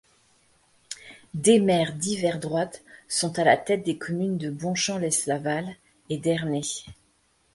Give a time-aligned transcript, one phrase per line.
[1.35, 5.75] Des maires divers droite sont à la tête des communes de Bonchamp-lès-Laval
[6.09, 6.63] et d'Ernée.